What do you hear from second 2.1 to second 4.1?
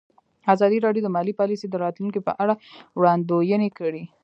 په اړه وړاندوینې کړې.